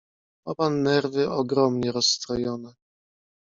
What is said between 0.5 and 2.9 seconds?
pan nerwy ogromnie rozstrojone."